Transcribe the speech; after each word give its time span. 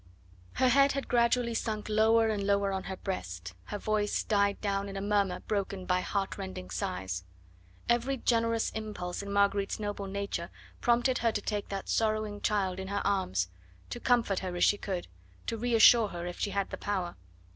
Her 0.53 0.69
head 0.69 0.93
had 0.93 1.07
gradually 1.07 1.53
sunk 1.53 1.87
lower 1.87 2.27
and 2.29 2.41
lower 2.41 2.71
on 2.73 2.85
her 2.85 2.95
breast, 2.97 3.53
her 3.65 3.77
voice 3.77 4.23
died 4.23 4.59
down 4.59 4.89
in 4.89 4.97
a 4.97 4.99
murmur 4.99 5.41
broken 5.41 5.85
by 5.85 6.01
heartrending 6.01 6.71
sighs. 6.71 7.23
Every 7.87 8.17
generous 8.17 8.71
impulse 8.71 9.21
in 9.21 9.31
Marguerite's 9.31 9.79
noble 9.79 10.07
nature 10.07 10.49
prompted 10.79 11.19
her 11.19 11.31
to 11.31 11.41
take 11.43 11.69
that 11.69 11.87
sorrowing 11.87 12.41
child 12.41 12.79
in 12.79 12.87
her 12.87 13.05
arms, 13.05 13.49
to 13.91 13.99
comfort 13.99 14.39
her 14.39 14.55
if 14.55 14.63
she 14.63 14.77
could, 14.79 15.07
to 15.45 15.55
reassure 15.55 16.07
her 16.07 16.25
if 16.25 16.39
she 16.39 16.49
had 16.49 16.71
the 16.71 16.77
power. 16.77 17.15